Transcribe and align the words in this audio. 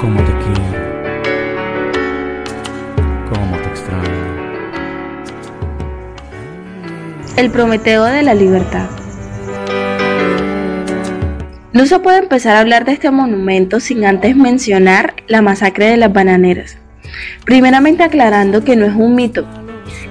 Cómo 0.00 0.22
te 0.22 0.32
quiero, 0.44 0.62
cómo 3.30 3.56
te 3.56 3.68
extraño. 3.68 4.10
El 7.38 7.50
Prometeo 7.50 8.04
de 8.04 8.22
la 8.22 8.34
Libertad. 8.34 8.90
No 11.72 11.86
se 11.86 11.98
puede 11.98 12.18
empezar 12.18 12.56
a 12.56 12.60
hablar 12.60 12.84
de 12.84 12.92
este 12.92 13.10
monumento 13.10 13.80
sin 13.80 14.04
antes 14.04 14.36
mencionar 14.36 15.14
la 15.28 15.40
masacre 15.40 15.86
de 15.86 15.96
las 15.96 16.12
bananeras. 16.12 16.76
Primeramente 17.46 18.02
aclarando 18.02 18.64
que 18.64 18.76
no 18.76 18.84
es 18.84 18.94
un 18.94 19.14
mito. 19.14 19.46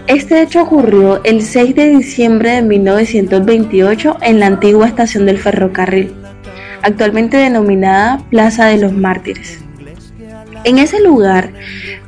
Este 0.08 0.42
hecho 0.42 0.64
ocurrió 0.64 1.24
el 1.24 1.44
6 1.44 1.76
de 1.76 1.90
diciembre 1.90 2.52
de 2.52 2.62
1928 2.64 4.18
en 4.22 4.40
la 4.40 4.48
antigua 4.48 4.88
estación 4.88 5.28
del 5.28 5.38
ferrocarril, 5.38 6.12
actualmente 6.82 7.38
denominada 7.38 8.18
Plaza 8.30 8.66
de 8.66 8.78
los 8.78 8.92
Mártires. 8.92 9.65
En 10.66 10.80
ese 10.80 11.00
lugar, 11.00 11.52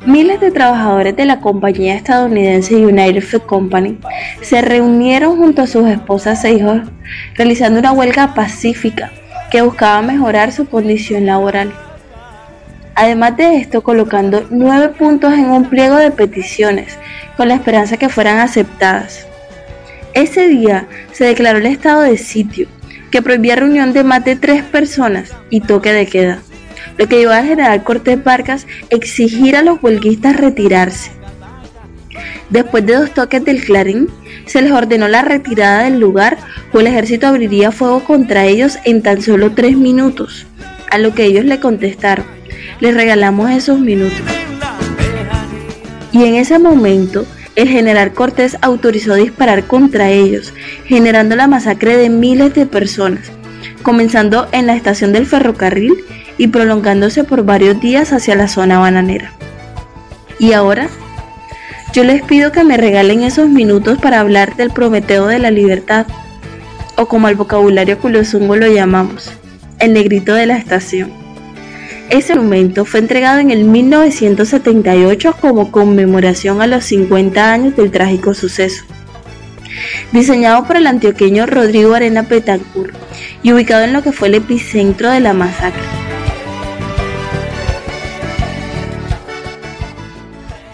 miles 0.04 0.40
de 0.40 0.50
trabajadores 0.50 1.14
de 1.14 1.24
la 1.24 1.38
compañía 1.38 1.94
estadounidense 1.94 2.74
United 2.74 3.22
Food 3.22 3.42
Company 3.42 3.98
se 4.42 4.60
reunieron 4.62 5.36
junto 5.36 5.62
a 5.62 5.68
sus 5.68 5.88
esposas 5.88 6.42
e 6.44 6.54
hijos 6.54 6.80
realizando 7.36 7.78
una 7.78 7.92
huelga 7.92 8.34
pacífica 8.34 9.12
que 9.52 9.62
buscaba 9.62 10.02
mejorar 10.02 10.50
su 10.50 10.66
condición 10.66 11.24
laboral. 11.24 11.72
Además 12.96 13.36
de 13.36 13.58
esto, 13.58 13.84
colocando 13.84 14.44
nueve 14.50 14.88
puntos 14.88 15.34
en 15.34 15.50
un 15.50 15.66
pliego 15.66 15.94
de 15.94 16.10
peticiones, 16.10 16.98
con 17.36 17.46
la 17.46 17.54
esperanza 17.54 17.96
que 17.96 18.08
fueran 18.08 18.40
aceptadas. 18.40 19.24
Ese 20.14 20.48
día 20.48 20.88
se 21.12 21.26
declaró 21.26 21.58
el 21.58 21.66
estado 21.66 22.00
de 22.00 22.18
sitio, 22.18 22.66
que 23.12 23.22
prohibía 23.22 23.54
reunión 23.54 23.92
de 23.92 24.02
más 24.02 24.24
de 24.24 24.34
tres 24.34 24.64
personas 24.64 25.32
y 25.48 25.60
toque 25.60 25.92
de 25.92 26.06
queda, 26.06 26.40
lo 26.98 27.08
que 27.08 27.18
llevó 27.18 27.32
al 27.32 27.46
general 27.46 27.84
Cortés 27.84 28.22
Vargas 28.22 28.66
exigir 28.90 29.56
a 29.56 29.62
los 29.62 29.82
huelguistas 29.82 30.36
retirarse. 30.36 31.12
Después 32.50 32.84
de 32.84 32.94
dos 32.94 33.14
toques 33.14 33.44
del 33.44 33.64
clarín, 33.64 34.08
se 34.46 34.62
les 34.62 34.72
ordenó 34.72 35.08
la 35.08 35.22
retirada 35.22 35.84
del 35.84 36.00
lugar 36.00 36.38
o 36.72 36.80
el 36.80 36.86
ejército 36.86 37.26
abriría 37.26 37.70
fuego 37.70 38.02
contra 38.04 38.44
ellos 38.46 38.78
en 38.84 39.02
tan 39.02 39.22
solo 39.22 39.52
tres 39.52 39.76
minutos, 39.76 40.46
a 40.90 40.98
lo 40.98 41.14
que 41.14 41.24
ellos 41.24 41.44
le 41.44 41.60
contestaron, 41.60 42.26
les 42.80 42.94
regalamos 42.94 43.50
esos 43.50 43.78
minutos. 43.78 44.22
Y 46.10 46.24
en 46.24 46.34
ese 46.34 46.58
momento, 46.58 47.26
el 47.54 47.68
general 47.68 48.12
Cortés 48.14 48.56
autorizó 48.62 49.14
disparar 49.14 49.64
contra 49.64 50.10
ellos, 50.10 50.54
generando 50.86 51.36
la 51.36 51.46
masacre 51.46 51.96
de 51.96 52.08
miles 52.08 52.54
de 52.54 52.66
personas, 52.66 53.30
comenzando 53.82 54.48
en 54.52 54.66
la 54.66 54.74
estación 54.74 55.12
del 55.12 55.26
ferrocarril 55.26 56.04
y 56.38 56.46
prolongándose 56.48 57.24
por 57.24 57.44
varios 57.44 57.80
días 57.80 58.12
hacia 58.12 58.36
la 58.36 58.48
zona 58.48 58.78
bananera. 58.78 59.32
Y 60.38 60.52
ahora 60.52 60.88
yo 61.92 62.04
les 62.04 62.22
pido 62.22 62.52
que 62.52 62.64
me 62.64 62.76
regalen 62.76 63.22
esos 63.22 63.48
minutos 63.48 63.98
para 63.98 64.20
hablar 64.20 64.56
del 64.56 64.70
Prometeo 64.70 65.26
de 65.26 65.38
la 65.38 65.50
Libertad, 65.50 66.06
o 66.96 67.06
como 67.06 67.26
al 67.26 67.34
vocabulario 67.34 67.98
culozungo 67.98 68.56
lo 68.56 68.66
llamamos, 68.66 69.32
el 69.80 69.92
negrito 69.92 70.34
de 70.34 70.46
la 70.46 70.56
estación. 70.56 71.10
Ese 72.10 72.34
monumento 72.34 72.84
fue 72.84 73.00
entregado 73.00 73.38
en 73.38 73.50
el 73.50 73.64
1978 73.64 75.36
como 75.40 75.70
conmemoración 75.70 76.62
a 76.62 76.66
los 76.66 76.84
50 76.84 77.52
años 77.52 77.76
del 77.76 77.90
trágico 77.90 78.32
suceso. 78.32 78.84
Diseñado 80.12 80.66
por 80.66 80.76
el 80.76 80.86
antioqueño 80.86 81.46
Rodrigo 81.46 81.94
Arena 81.94 82.22
Petancur 82.22 82.92
y 83.42 83.52
ubicado 83.52 83.84
en 83.84 83.92
lo 83.92 84.02
que 84.02 84.12
fue 84.12 84.28
el 84.28 84.34
epicentro 84.36 85.10
de 85.10 85.20
la 85.20 85.34
masacre. 85.34 85.82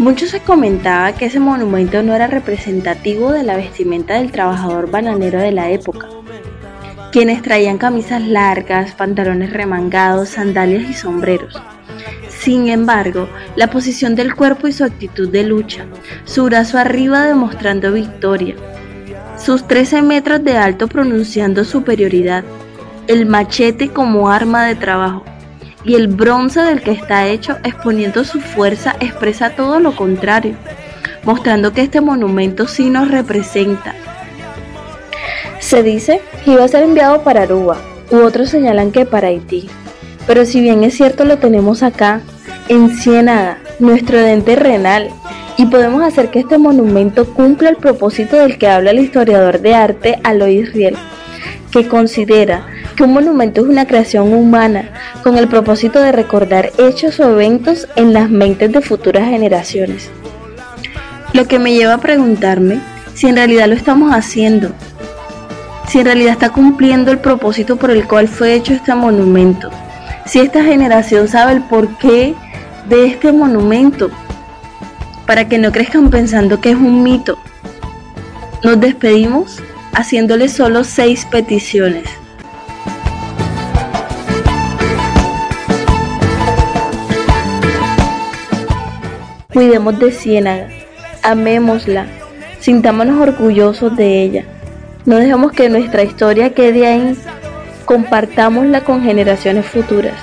Mucho 0.05 0.27
se 0.27 0.41
comentaba 0.41 1.13
que 1.13 1.25
ese 1.25 1.41
monumento 1.41 2.03
no 2.03 2.15
era 2.15 2.27
representativo 2.27 3.33
de 3.33 3.43
la 3.43 3.57
vestimenta 3.57 4.13
del 4.13 4.33
trabajador 4.33 4.91
bananero 4.91 5.41
de 5.41 5.51
la 5.51 5.71
época, 5.71 6.11
quienes 7.11 7.41
traían 7.41 7.79
camisas 7.79 8.21
largas, 8.21 8.93
pantalones 8.93 9.55
remangados, 9.55 10.29
sandalias 10.29 10.91
y 10.91 10.93
sombreros. 10.93 11.59
Sin 12.29 12.69
embargo, 12.69 13.31
la 13.57 13.71
posición 13.71 14.15
del 14.15 14.35
cuerpo 14.35 14.69
y 14.69 14.75
su 14.75 14.85
actitud 14.85 15.31
de 15.31 15.45
lucha, 15.45 15.87
su 16.27 16.45
brazo 16.45 16.77
arriba 16.77 17.23
demostrando 17.23 17.91
victoria, 17.91 18.57
sus 19.39 19.67
13 19.67 20.03
metros 20.03 20.45
de 20.45 20.59
alto 20.59 20.87
pronunciando 20.87 21.65
superioridad, 21.65 22.45
el 23.07 23.25
machete 23.25 23.89
como 23.89 24.29
arma 24.29 24.67
de 24.67 24.75
trabajo, 24.75 25.25
y 25.85 25.95
el 25.95 26.09
bronce 26.09 26.61
del 26.61 26.83
que 26.83 26.93
está 26.93 27.27
hecho 27.27 27.59
exponiendo 27.63 28.25
su 28.25 28.41
fuerza 28.41 28.97
expresa 29.01 29.51
todo 29.51 29.81
lo 29.81 29.95
contrario, 29.95 30.55
mostrando 31.25 31.73
que 31.73 31.83
este 31.83 32.01
monumento 32.01 32.67
sí 32.67 32.91
nos 32.91 33.11
representa. 33.11 33.95
Se 35.61 35.83
dice 35.83 36.21
que 36.45 36.53
iba 36.53 36.65
a 36.65 36.69
ser 36.69 36.85
enviado 36.85 37.23
para 37.23 37.43
Aruba, 37.43 37.77
u 38.11 38.19
otros 38.19 38.51
señalan 38.51 38.93
que 38.93 39.05
para 39.05 39.29
Haití, 39.29 39.69
pero 40.27 40.45
si 40.45 40.61
bien 40.61 40.85
es 40.85 40.95
cierto 40.95 41.25
lo 41.25 41.39
tenemos 41.39 41.83
acá, 41.83 42.21
en 42.69 42.91
Ciénaga, 42.97 43.59
nuestro 43.79 44.19
dente 44.19 44.57
renal, 44.57 45.11
y 45.57 45.67
podemos 45.67 46.03
hacer 46.03 46.31
que 46.31 46.41
este 46.41 46.59
monumento 46.59 47.27
cumpla 47.33 47.69
el 47.69 47.77
propósito 47.77 48.37
del 48.37 48.59
que 48.59 48.69
habla 48.69 48.91
el 48.91 48.99
historiador 48.99 49.61
de 49.61 49.75
arte 49.75 50.19
Alois 50.25 50.73
Riel, 50.73 50.97
que 51.71 51.87
considera 51.87 52.67
que 52.95 53.03
un 53.03 53.13
monumento 53.13 53.61
es 53.61 53.67
una 53.67 53.87
creación 53.87 54.33
humana 54.33 54.91
con 55.23 55.37
el 55.37 55.49
propósito 55.49 56.01
de 56.01 56.13
recordar 56.13 56.73
hechos 56.79 57.21
o 57.21 57.31
eventos 57.31 57.89
en 57.97 58.13
las 58.13 58.31
mentes 58.31 58.73
de 58.73 58.81
futuras 58.81 59.29
generaciones. 59.29 60.11
Lo 61.33 61.47
que 61.47 61.59
me 61.59 61.75
lleva 61.75 61.95
a 61.95 61.99
preguntarme 61.99 62.81
si 63.15 63.29
en 63.29 63.37
realidad 63.37 63.69
lo 63.69 63.75
estamos 63.75 64.13
haciendo, 64.13 64.71
si 65.89 65.99
en 65.99 66.07
realidad 66.07 66.33
está 66.33 66.51
cumpliendo 66.51 67.11
el 67.11 67.19
propósito 67.19 67.77
por 67.77 67.91
el 67.91 68.07
cual 68.07 68.29
fue 68.29 68.55
hecho 68.55 68.73
este 68.73 68.95
monumento, 68.95 69.71
si 70.27 70.41
esta 70.41 70.63
generación 70.63 71.29
sabe 71.29 71.53
el 71.53 71.63
porqué 71.63 72.35
de 72.89 73.07
este 73.07 73.33
monumento, 73.33 74.11
para 75.27 75.49
que 75.49 75.59
no 75.59 75.73
crezcan 75.73 76.11
pensando 76.11 76.61
que 76.61 76.71
es 76.71 76.77
un 76.77 77.03
mito. 77.03 77.39
Nos 78.63 78.81
despedimos 78.81 79.61
haciéndole 79.93 80.49
solo 80.49 80.85
seis 80.85 81.27
peticiones. 81.31 82.05
Cuidemos 89.55 89.97
de 90.01 90.11
Ciénaga, 90.11 90.67
amémosla, 91.23 92.07
sintámonos 92.59 93.21
orgullosos 93.21 93.97
de 93.97 94.21
ella. 94.21 94.45
No 95.07 95.15
dejemos 95.15 95.53
que 95.53 95.69
nuestra 95.69 96.03
historia 96.03 96.53
quede 96.55 96.89
ahí, 96.89 97.17
compartámosla 97.85 98.81
con 98.81 99.05
generaciones 99.05 99.65
futuras 99.65 100.15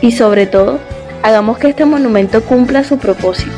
y 0.00 0.12
sobre 0.12 0.46
todo, 0.46 0.78
hagamos 1.24 1.58
que 1.58 1.70
este 1.70 1.86
monumento 1.86 2.40
cumpla 2.44 2.84
su 2.84 2.98
propósito. 2.98 3.50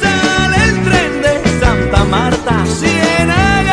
Sale 0.00 0.56
el 0.66 0.82
tren 0.84 1.22
de 1.22 1.58
Santa 1.58 2.04
Marta, 2.04 2.64
Siena. 2.66 3.71